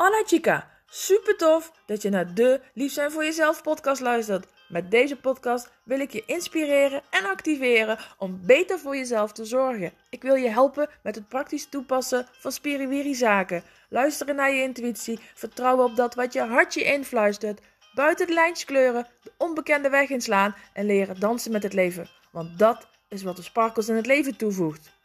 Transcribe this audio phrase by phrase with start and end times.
[0.00, 4.46] Anna Chica, super tof dat je naar de Lief zijn voor jezelf podcast luistert.
[4.68, 9.92] Met deze podcast wil ik je inspireren en activeren om beter voor jezelf te zorgen.
[10.10, 13.62] Ik wil je helpen met het praktisch toepassen van spiriwiri zaken.
[13.88, 17.60] Luisteren naar je intuïtie, vertrouwen op dat wat je hartje influistert.
[17.94, 22.08] Buiten de lijntjes kleuren, de onbekende weg inslaan en leren dansen met het leven.
[22.32, 24.99] Want dat is wat de sparkles in het leven toevoegt.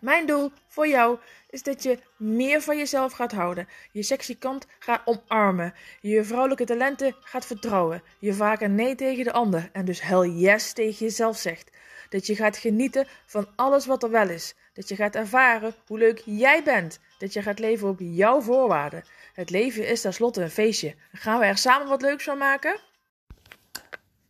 [0.00, 1.18] Mijn doel voor jou
[1.50, 6.64] is dat je meer van jezelf gaat houden, je sexy kant gaat omarmen, je vrouwelijke
[6.64, 11.36] talenten gaat vertrouwen, je vaker nee tegen de ander en dus hell yes tegen jezelf
[11.36, 11.70] zegt.
[12.08, 14.54] Dat je gaat genieten van alles wat er wel is.
[14.72, 17.00] Dat je gaat ervaren hoe leuk jij bent.
[17.18, 19.04] Dat je gaat leven op jouw voorwaarden.
[19.32, 20.94] Het leven is tenslotte een feestje.
[21.12, 22.80] Gaan we er samen wat leuks van maken?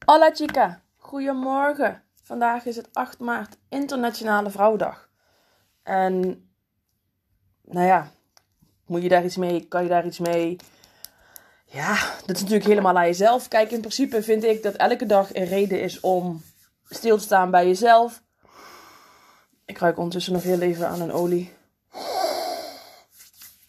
[0.05, 2.03] Hola chica, goedemorgen.
[2.23, 5.10] Vandaag is het 8 maart, Internationale Vrouwendag.
[5.83, 6.49] En
[7.63, 8.11] nou ja,
[8.87, 9.69] moet je daar iets mee?
[9.69, 10.57] Kan je daar iets mee?
[11.65, 11.95] Ja,
[12.27, 13.49] dat is natuurlijk helemaal aan jezelf.
[13.49, 16.43] Kijk, in principe vind ik dat elke dag een reden is om
[16.89, 18.23] stil te staan bij jezelf.
[19.65, 21.53] Ik ruik ondertussen nog heel even aan een olie.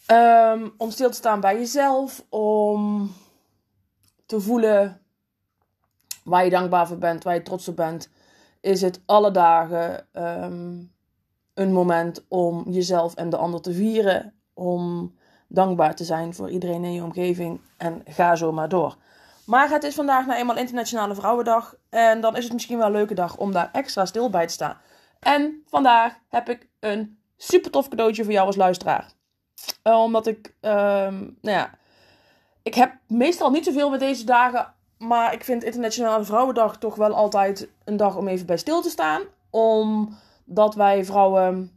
[0.06, 2.24] Ehm, om stil te staan bij jezelf.
[2.30, 3.14] Om
[4.26, 5.02] te voelen
[6.24, 8.10] waar je dankbaar voor bent, waar je trots op bent.
[8.62, 10.78] Is het alle dagen ehm,
[11.54, 14.34] een moment om jezelf en de ander te vieren.
[14.54, 15.16] Om
[15.48, 17.62] dankbaar te zijn voor iedereen in je omgeving.
[17.78, 18.98] En ga zo maar door.
[19.46, 21.76] Maar het is vandaag nou eenmaal Internationale Vrouwendag.
[21.90, 24.54] En dan is het misschien wel een leuke dag om daar extra stil bij te
[24.54, 24.78] staan.
[25.20, 29.12] En vandaag heb ik een super tof cadeautje voor jou als luisteraar.
[29.84, 31.70] Uh, omdat ik, um, nou ja,
[32.64, 34.74] ik heb meestal niet zoveel met deze dagen.
[34.98, 38.90] Maar ik vind Internationale Vrouwendag toch wel altijd een dag om even bij stil te
[38.90, 39.22] staan.
[40.48, 41.70] Omdat wij vrouwen, nou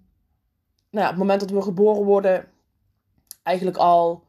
[0.91, 2.49] ja, op het moment dat we geboren worden,
[3.43, 4.22] eigenlijk al.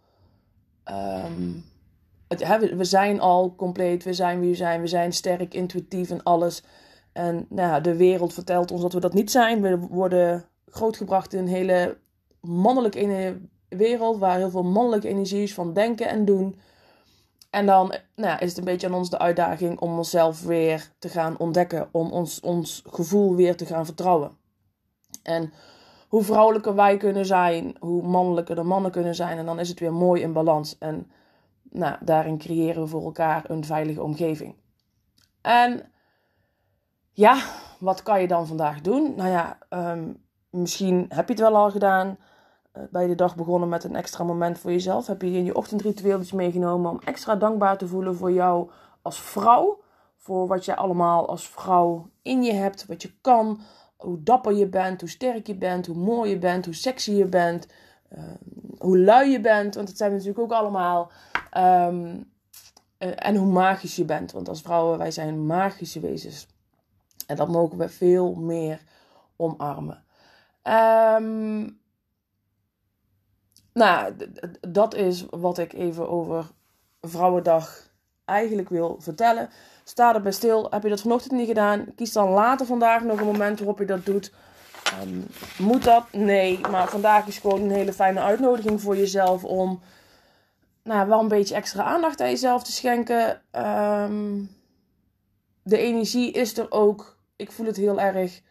[2.28, 6.24] We, we, zijn al compleet, we zijn wie we zijn, we zijn sterk, intuïtief en
[6.24, 6.64] alles.
[7.12, 9.62] En nou ja, de wereld vertelt ons dat we dat niet zijn.
[9.62, 11.98] We worden grootgebracht in een hele
[12.40, 13.38] mannelijke
[13.70, 16.56] wereld, waar heel veel mannelijke energie is van denken en doen.
[17.56, 21.10] En dan nou is het een beetje aan ons de uitdaging om onszelf weer te
[21.10, 24.38] gaan ontdekken, om ons, ons gevoel weer te gaan vertrouwen.
[25.24, 25.54] En
[26.08, 29.80] hoe vrouwelijker wij kunnen zijn, hoe mannelijker de mannen kunnen zijn, en dan is het
[29.80, 30.78] weer mooi in balans.
[30.78, 31.12] En
[31.64, 34.56] nou, daarin creëren we voor elkaar een veilige omgeving.
[35.42, 35.92] En
[37.12, 37.44] ja,
[37.80, 39.14] wat kan je dan vandaag doen?
[39.16, 42.18] Nou ja, um, misschien heb je het wel al gedaan.
[42.78, 45.08] Uh, bij de dag begonnen met een extra moment voor jezelf.
[45.08, 48.70] Heb je in je ochtendritueel meegenomen om extra dankbaar te voelen voor jou
[49.02, 49.84] als vrouw.
[50.18, 53.60] Voor wat je allemaal als vrouw in je hebt, wat je kan.
[53.96, 57.26] Hoe dapper je bent, hoe sterk je bent, hoe mooi je bent, hoe sexy je
[57.26, 57.68] bent.
[58.18, 58.24] Uh,
[58.78, 61.12] hoe lui je bent, want dat zijn we natuurlijk ook allemaal.
[61.58, 62.34] Um,
[63.00, 66.48] uh, en hoe magisch je bent, want als vrouwen, wij zijn magische wezens.
[67.28, 68.82] En dat mogen we veel meer
[69.36, 70.04] omarmen.
[70.64, 71.80] Um,
[73.76, 74.14] nou,
[74.62, 76.46] dat is wat ik even over
[77.02, 77.90] Vrouwendag
[78.26, 79.50] eigenlijk wil vertellen.
[79.84, 80.68] Sta erbij stil.
[80.70, 81.86] Heb je dat vanochtend niet gedaan?
[81.96, 84.34] Kies dan later vandaag nog een moment waarop je dat doet.
[85.02, 85.26] Um,
[85.58, 86.12] moet dat?
[86.12, 86.60] Nee.
[86.72, 89.82] Maar vandaag is gewoon een hele fijne uitnodiging voor jezelf om
[90.84, 93.42] nou, wel een beetje extra aandacht aan jezelf te schenken.
[93.52, 94.50] Um,
[95.64, 98.42] de energie is er ook ik voel het heel erg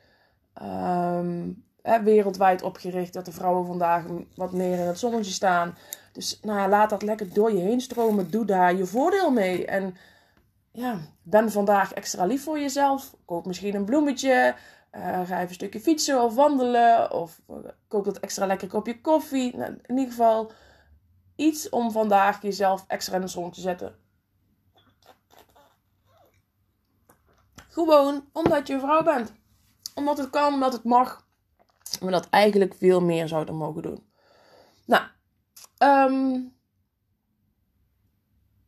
[0.62, 1.64] um,
[2.02, 3.12] wereldwijd opgericht.
[3.12, 5.76] Dat de vrouwen vandaag wat meer in het zonnetje staan.
[6.12, 8.30] Dus nou ja, laat dat lekker door je heen stromen.
[8.30, 9.66] Doe daar je voordeel mee.
[9.66, 9.96] En
[10.72, 13.14] ja, ben vandaag extra lief voor jezelf.
[13.24, 14.54] Koop misschien een bloemetje.
[14.92, 17.12] Uh, ga even een stukje fietsen of wandelen.
[17.12, 17.56] Of uh,
[17.88, 19.56] koop dat extra lekker kopje koffie.
[19.56, 20.52] Nou, in ieder geval
[21.36, 23.94] iets om vandaag jezelf extra in de zon te zetten.
[27.68, 29.32] Gewoon omdat je een vrouw bent.
[29.94, 31.23] Omdat het kan, omdat het mag.
[31.98, 34.04] We dat eigenlijk veel meer zouden mogen doen.
[34.86, 35.02] Nou,
[35.78, 36.52] um,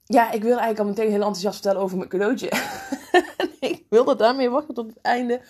[0.05, 2.46] ja, ik wil eigenlijk al meteen heel enthousiast vertellen over mijn cadeautje.
[3.61, 5.40] ik wilde daarmee wachten tot het einde.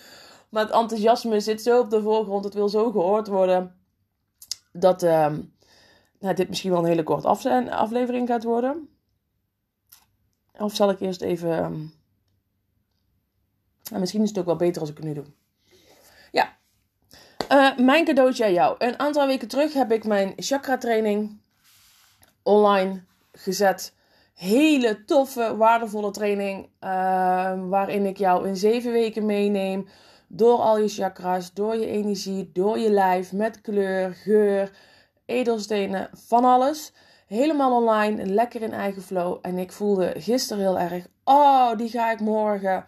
[0.49, 2.43] Maar het enthousiasme zit zo op de voorgrond.
[2.43, 3.75] Het wil zo gehoord worden.
[4.71, 5.53] Dat um,
[6.19, 7.27] nou, dit misschien wel een hele korte
[7.71, 8.89] aflevering gaat worden.
[10.57, 11.95] Of zal ik eerst even um,
[13.91, 15.25] en misschien is het ook wel beter als ik het nu doe.
[17.51, 18.75] Uh, mijn cadeautje aan jou.
[18.77, 21.39] Een aantal weken terug heb ik mijn chakra training
[22.43, 23.93] online gezet.
[24.33, 26.69] Hele toffe, waardevolle training.
[26.83, 29.87] Uh, waarin ik jou in zeven weken meeneem.
[30.27, 33.33] Door al je chakra's, door je energie, door je lijf.
[33.33, 34.71] Met kleur, geur,
[35.25, 36.93] edelstenen, van alles.
[37.27, 39.37] Helemaal online, lekker in eigen flow.
[39.41, 42.85] En ik voelde gisteren heel erg, oh, die ga ik morgen,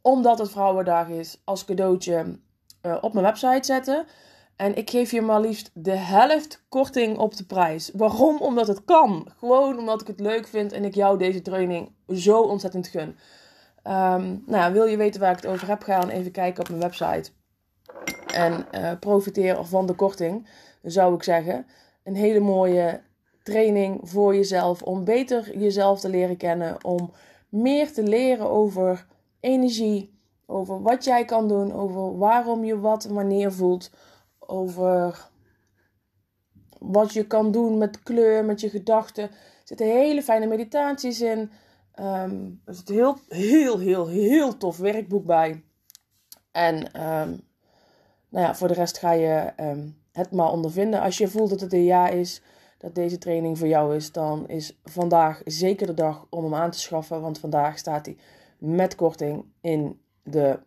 [0.00, 2.38] omdat het Vrouwendag is, als cadeautje
[2.82, 4.06] uh, op mijn website zetten.
[4.56, 7.90] En ik geef je maar liefst de helft korting op de prijs.
[7.94, 8.38] Waarom?
[8.40, 9.28] Omdat het kan.
[9.38, 13.16] Gewoon omdat ik het leuk vind en ik jou deze training zo ontzettend gun.
[13.84, 16.68] Um, nou, wil je weten waar ik het over heb, ga dan even kijken op
[16.68, 17.30] mijn website.
[18.26, 20.48] En uh, profiteer van de korting,
[20.82, 21.66] zou ik zeggen.
[22.04, 23.00] Een hele mooie
[23.42, 24.82] training voor jezelf.
[24.82, 26.84] Om beter jezelf te leren kennen.
[26.84, 27.12] Om
[27.48, 29.06] meer te leren over
[29.40, 30.20] energie.
[30.52, 31.72] Over wat jij kan doen.
[31.72, 33.90] Over waarom je wat wanneer voelt
[34.38, 35.30] over
[36.78, 39.22] wat je kan doen met kleur, met je gedachten.
[39.22, 39.30] Er
[39.64, 41.50] zitten hele fijne meditaties in.
[42.00, 45.62] Um, er zit heel, heel, heel, heel tof werkboek bij.
[46.50, 47.40] En um,
[48.28, 51.00] nou ja, voor de rest ga je um, het maar ondervinden.
[51.00, 52.42] Als je voelt dat het een ja is,
[52.78, 56.70] dat deze training voor jou is, dan is vandaag zeker de dag om hem aan
[56.70, 57.20] te schaffen.
[57.20, 58.16] Want vandaag staat hij
[58.58, 60.60] met korting in de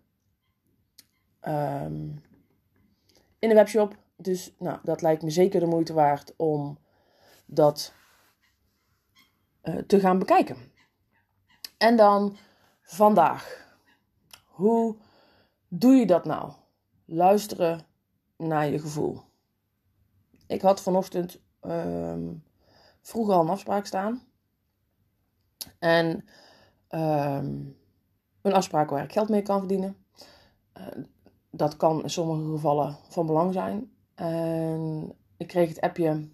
[3.39, 3.97] in de webshop.
[4.15, 6.77] Dus nou, dat lijkt me zeker de moeite waard om
[7.45, 7.93] dat
[9.63, 10.57] uh, te gaan bekijken.
[11.77, 12.37] En dan
[12.81, 13.73] vandaag.
[14.45, 14.97] Hoe
[15.67, 16.51] doe je dat nou?
[17.05, 17.85] Luisteren
[18.37, 19.21] naar je gevoel.
[20.47, 22.43] Ik had vanochtend um,
[23.01, 24.23] vroeg al een afspraak staan.
[25.79, 26.25] En
[26.89, 27.77] um,
[28.45, 29.97] een afspraak waar ik geld mee kan verdienen.
[30.77, 31.03] Uh,
[31.51, 33.91] dat kan in sommige gevallen van belang zijn.
[34.15, 36.29] En ik kreeg het appje: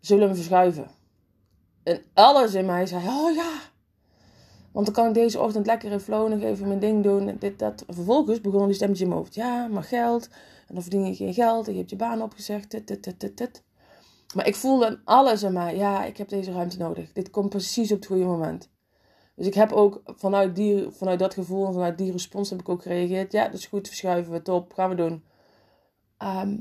[0.00, 0.90] Zullen we verschuiven?
[1.82, 3.60] En alles in mij zei: Oh ja.
[4.72, 7.36] Want dan kan ik deze ochtend lekker in flow nog even mijn ding doen.
[7.38, 7.84] Dit, dat.
[7.86, 10.28] vervolgens begon die stemmetje in mijn hoofd: Ja, maar geld.
[10.68, 11.66] En dan verdien je geen geld.
[11.66, 12.70] En je hebt je baan opgezegd.
[12.70, 12.86] Dit,
[13.20, 13.62] dit, dit.
[14.34, 17.12] Maar ik voelde alles in mij: Ja, ik heb deze ruimte nodig.
[17.12, 18.71] Dit komt precies op het goede moment.
[19.42, 22.68] Dus ik heb ook vanuit, die, vanuit dat gevoel en vanuit die respons heb ik
[22.68, 23.32] ook gereageerd.
[23.32, 25.24] Ja, dat is goed, verschuiven we, top, gaan we doen.
[26.16, 26.56] Ehm,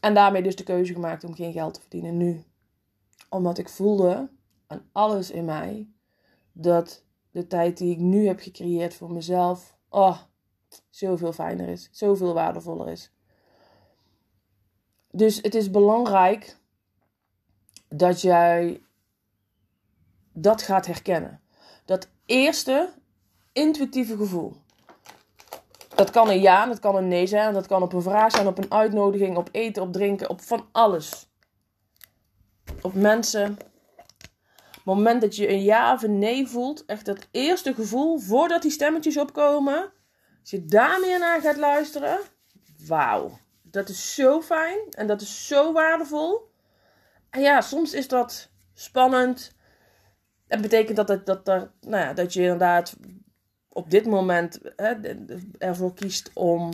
[0.00, 2.44] en daarmee dus de keuze gemaakt om geen geld te verdienen nu.
[3.28, 4.28] Omdat ik voelde
[4.66, 5.88] aan alles in mij
[6.52, 10.18] dat de tijd die ik nu heb gecreëerd voor mezelf, oh,
[10.90, 13.12] zoveel fijner is, zoveel waardevoller is.
[15.10, 16.56] Dus het is belangrijk
[17.88, 18.82] dat jij
[20.32, 21.41] dat gaat herkennen
[21.92, 22.88] dat eerste
[23.52, 24.56] intuïtieve gevoel.
[25.94, 28.46] Dat kan een ja, dat kan een nee zijn, dat kan op een vraag zijn,
[28.46, 31.28] op een uitnodiging, op eten, op drinken, op van alles.
[32.82, 33.58] Op mensen.
[34.70, 38.62] Het moment dat je een ja of een nee voelt, echt dat eerste gevoel, voordat
[38.62, 39.92] die stemmetjes opkomen,
[40.40, 42.18] als je daar meer naar gaat luisteren,
[42.86, 43.38] wauw.
[43.62, 46.50] Dat is zo fijn en dat is zo waardevol.
[47.30, 49.52] En ja, soms is dat spannend.
[50.52, 52.96] Het betekent dat, het, dat, er, nou ja, dat je inderdaad
[53.68, 54.94] op dit moment hè,
[55.58, 56.70] ervoor kiest om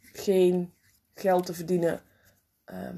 [0.00, 0.74] geen
[1.14, 2.00] geld te verdienen,
[2.64, 2.96] ehm,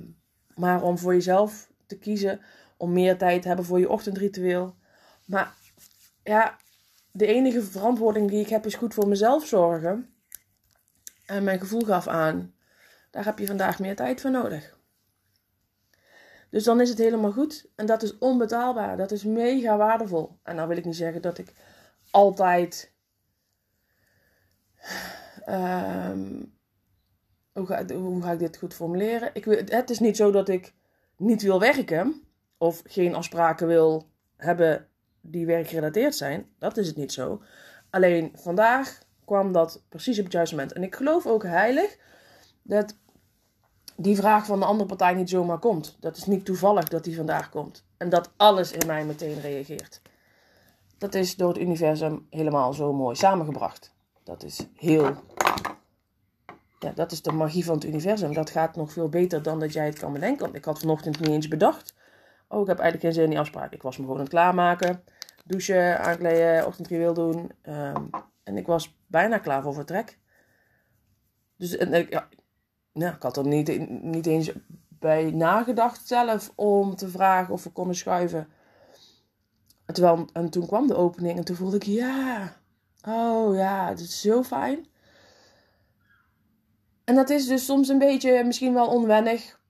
[0.55, 2.41] maar om voor jezelf te kiezen,
[2.77, 4.75] om meer tijd te hebben voor je ochtendritueel.
[5.25, 5.55] Maar
[6.23, 6.57] ja,
[7.11, 10.15] de enige verantwoording die ik heb is goed voor mezelf zorgen.
[11.27, 12.55] En mijn gevoel gaf aan,
[13.11, 14.74] daar heb je vandaag meer tijd voor nodig.
[16.55, 17.67] Dus dan is het helemaal goed.
[17.75, 18.97] En dat is onbetaalbaar.
[18.97, 20.39] Dat is mega waardevol.
[20.43, 21.53] En dan wil ik niet zeggen dat ik
[22.11, 22.93] altijd.
[25.45, 26.43] Ehm,
[27.53, 29.31] hoe, ga, hoe ga ik dit goed formuleren?
[29.33, 30.75] Ik, het is niet zo dat ik
[31.17, 32.23] niet wil werken.
[32.59, 34.89] Of geen afspraken wil hebben
[35.21, 36.47] die werkgerelateerd zijn.
[36.59, 37.43] Dat is het niet zo.
[37.91, 40.73] Alleen vandaag kwam dat precies op het juiste moment.
[40.73, 41.99] En ik geloof ook heilig
[42.63, 42.97] dat
[43.97, 45.97] die vraag van de andere partij niet zomaar komt.
[46.01, 47.85] Dat is niet toevallig dat die vandaag komt.
[47.97, 50.01] En dat alles in mij meteen reageert.
[50.99, 53.95] Dat is door het universum helemaal zo mooi samengebracht.
[54.25, 55.15] Dat is heel.
[56.79, 58.35] Ja, dat is de magie van het universum.
[58.35, 60.55] Dat gaat nog veel beter dan dat jij het kan bedenken.
[60.55, 61.95] Ik had vanochtend niet eens bedacht.
[62.49, 63.73] Oh, ik heb eigenlijk geen zin in die afspraak.
[63.73, 65.05] Ik was me gewoon aan het klaarmaken.
[65.45, 67.53] Douchen, aankleden, ochtendritueel doen.
[67.63, 68.11] Um,
[68.45, 70.19] en ik was bijna klaar voor vertrek.
[71.57, 72.29] Dus en, ja,
[72.95, 74.53] nou, ik had er niet, niet eens
[74.89, 78.49] bij nagedacht zelf om te vragen of we konden schuiven.
[79.87, 82.57] Terwijl, en toen kwam de opening en toen voelde ik, ja,
[83.07, 84.87] oh ja, het is zo fijn.
[87.05, 89.61] En dat is dus soms een beetje misschien wel onwennig.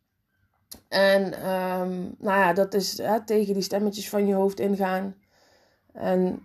[0.89, 5.15] En um, nou ja, dat is hè, tegen die stemmetjes van je hoofd ingaan.
[5.93, 6.43] En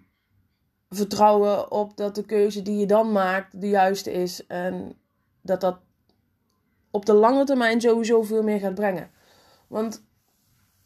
[0.89, 4.48] vertrouwen op dat de keuze die je dan maakt de juiste is.
[4.48, 4.98] En
[5.41, 5.79] dat dat
[6.91, 9.12] op de lange termijn sowieso veel meer gaat brengen.
[9.67, 10.03] Want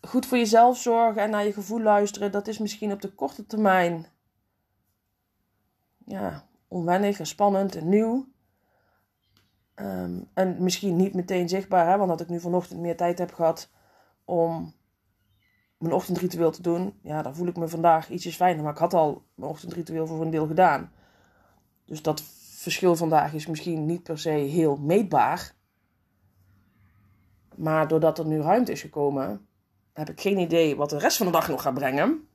[0.01, 3.45] goed voor jezelf zorgen en naar je gevoel luisteren, dat is misschien op de korte
[3.45, 4.05] termijn
[6.05, 8.27] ja, onwennig en spannend en nieuw.
[9.74, 13.33] Ehm, en misschien niet meteen zichtbaar, hè, want dat ik nu vanochtend meer tijd heb
[13.33, 13.69] gehad
[14.25, 14.74] om
[15.77, 17.00] mijn ochtendritueel te doen.
[17.01, 18.63] Ja, dan voel ik me vandaag ietsjes fijner.
[18.63, 20.91] Maar ik had al mijn ochtendritueel voor een deel gedaan.
[21.86, 22.24] Dus dat
[22.57, 25.53] verschil vandaag is misschien niet per se heel meetbaar.
[27.55, 29.48] Maar doordat er nu ruimte is gekomen,
[29.93, 32.27] heb ik geen idee wat de rest van de dag nog gaat brengen.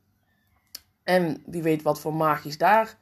[1.02, 2.98] En wie weet wat voor magisch daar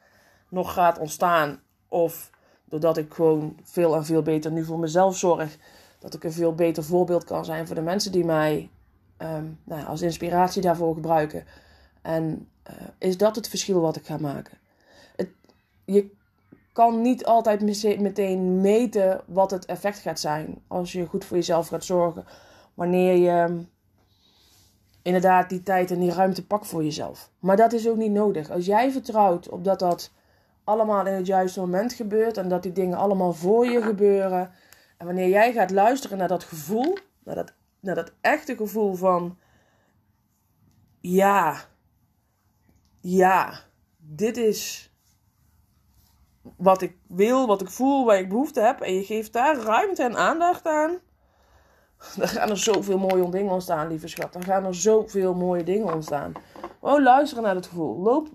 [0.49, 1.61] nog gaat ontstaan.
[1.87, 2.29] Of
[2.65, 5.57] doordat ik gewoon veel en veel beter nu voor mezelf zorg.
[5.99, 8.69] Dat ik een veel beter voorbeeld kan zijn voor de mensen die mij
[9.17, 11.45] um, nou, als inspiratie daarvoor gebruiken.
[12.01, 14.57] En uh, is dat het verschil wat ik ga maken?
[15.15, 15.29] Het,
[15.85, 16.11] je
[16.77, 17.61] kan niet altijd
[18.01, 22.25] meteen meten wat het effect gaat zijn als je goed voor jezelf gaat zorgen.
[22.73, 23.65] Wanneer je
[25.01, 27.31] inderdaad die tijd en die ruimte pakt voor jezelf.
[27.39, 28.49] Maar dat is ook niet nodig.
[28.49, 30.11] Als jij vertrouwt op dat dat
[30.63, 34.51] allemaal in het juiste moment gebeurt en dat die dingen allemaal voor je gebeuren.
[34.97, 39.37] En wanneer jij gaat luisteren naar dat gevoel, naar dat, naar dat echte gevoel van
[40.99, 41.55] ja,
[42.99, 43.59] ja,
[43.97, 44.86] dit is
[46.57, 48.81] wat ik wil, wat ik voel, waar ik behoefte heb.
[48.81, 50.97] En je geeft daar ruimte en aandacht aan.
[52.17, 54.33] Dan gaan er zoveel mooie dingen ontstaan, lieve schat.
[54.33, 56.31] Dan gaan er zoveel mooie dingen ontstaan.
[56.79, 57.97] Oh, luisteren naar het gevoel.
[57.97, 58.27] Loop,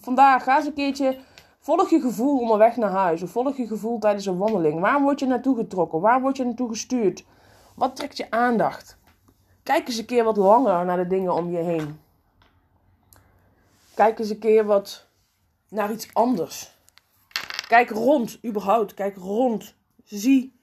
[0.00, 1.18] vandaag ga eens een keertje
[1.68, 4.80] Volg je gevoel onderweg naar huis of volg je gevoel tijdens een wandeling.
[4.80, 6.00] Waar word je naartoe getrokken?
[6.00, 7.24] Waar word je naartoe gestuurd?
[7.74, 8.96] Wat trekt je aandacht?
[9.62, 12.00] Kijk eens een keer wat langer naar de dingen om je heen.
[13.94, 15.06] Kijk eens een keer wat
[15.68, 16.77] naar iets anders.
[17.68, 18.94] Kijk rond, überhaupt.
[18.94, 19.74] Kijk rond.
[20.04, 20.60] Zie,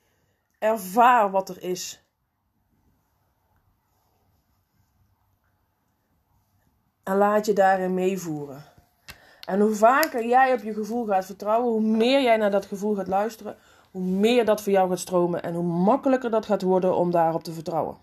[0.60, 2.04] ervaar wat er is.
[7.04, 8.64] En laat je daarin meevoeren.
[9.46, 12.96] En hoe vaker jij op je gevoel gaat vertrouwen, hoe meer jij naar dat gevoel
[12.96, 13.58] gaat luisteren,
[13.92, 17.44] hoe meer dat voor jou gaat stromen en hoe makkelijker dat gaat worden om daarop
[17.44, 17.98] te vertrouwen.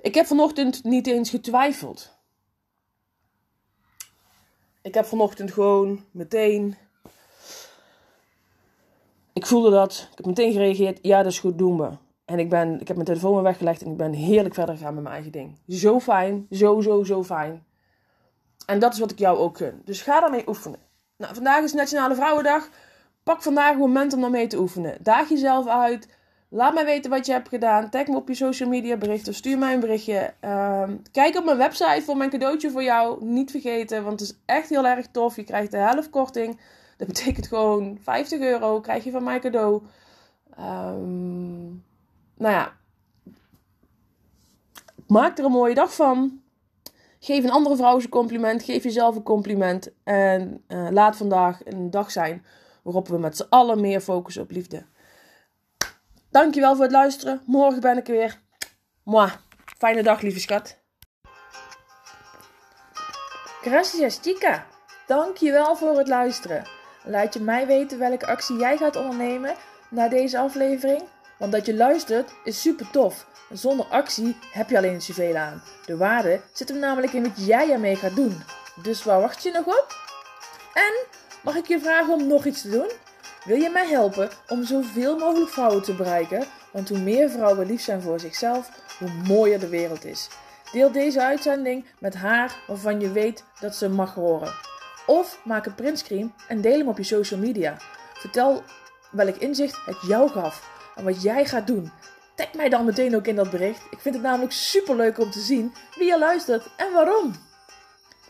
[0.00, 2.16] Ik heb vanochtend niet eens getwijfeld.
[4.82, 6.76] Ik heb vanochtend gewoon meteen.
[9.34, 10.08] Ik voelde dat.
[10.10, 10.98] Ik heb meteen gereageerd.
[11.02, 11.90] Ja, dat is goed, doen we.
[12.24, 14.94] En ik, ben, ik heb mijn telefoon weer weggelegd en ik ben heerlijk verder gegaan
[14.94, 15.58] met mijn eigen ding.
[15.68, 16.46] Zo fijn.
[16.50, 17.64] Zo, zo, zo fijn.
[18.66, 19.82] En dat is wat ik jou ook gun.
[19.84, 20.78] Dus ga daarmee oefenen.
[21.16, 22.68] Nou, vandaag is Nationale Vrouwendag.
[23.22, 24.96] Pak vandaag een moment om daarmee te oefenen.
[25.02, 26.08] Daag jezelf uit.
[26.48, 27.90] Laat mij weten wat je hebt gedaan.
[27.90, 29.34] Tag me op je social media berichten.
[29.34, 30.34] Stuur mij een berichtje.
[30.40, 33.24] Ehm, kijk op mijn website voor mijn cadeautje voor jou.
[33.24, 35.36] Niet vergeten, want het is echt heel erg tof.
[35.36, 36.60] Je krijgt de helft korting.
[36.96, 39.82] Dat betekent gewoon 50 euro krijg je van mij cadeau.
[40.58, 41.84] Um,
[42.34, 42.72] nou ja.
[45.06, 46.42] Maak er een mooie dag van.
[47.18, 48.62] Geef een andere vrouw een compliment.
[48.62, 49.90] Geef jezelf een compliment.
[50.04, 52.44] En uh, laat vandaag een dag zijn
[52.82, 54.84] waarop we met z'n allen meer focussen op liefde.
[56.30, 57.42] Dankjewel voor het luisteren.
[57.46, 58.40] Morgen ben ik er weer.
[59.02, 59.32] Mwah.
[59.78, 60.82] Fijne dag, lieve schat.
[63.60, 64.66] Gracias, chica.
[65.06, 66.64] Dankjewel voor het luisteren.
[67.04, 69.54] Laat je mij weten welke actie jij gaat ondernemen
[69.88, 71.02] na deze aflevering.
[71.38, 73.26] Want dat je luistert is super tof.
[73.52, 75.62] Zonder actie heb je alleen zoveel aan.
[75.86, 78.42] De waarde zit hem namelijk in wat jij ermee gaat doen.
[78.82, 79.86] Dus waar wacht je nog op?
[80.74, 82.90] En mag ik je vragen om nog iets te doen?
[83.44, 86.44] Wil je mij helpen om zoveel mogelijk vrouwen te bereiken?
[86.70, 90.28] Want hoe meer vrouwen lief zijn voor zichzelf, hoe mooier de wereld is.
[90.72, 94.52] Deel deze uitzending met haar waarvan je weet dat ze mag horen.
[95.06, 97.76] Of maak een printscreen en deel hem op je social media.
[98.14, 98.62] Vertel
[99.10, 101.92] welk inzicht het jou gaf en wat jij gaat doen.
[102.34, 103.82] Tag mij dan meteen ook in dat bericht.
[103.90, 107.34] Ik vind het namelijk super leuk om te zien wie je luistert en waarom.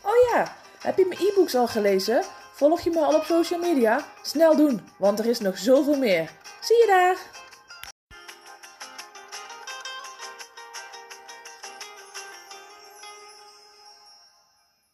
[0.01, 2.23] Oh ja, heb je mijn e-books al gelezen?
[2.53, 4.05] Volg je me al op social media?
[4.21, 6.29] Snel doen, want er is nog zoveel meer.
[6.61, 7.44] Zie je daar!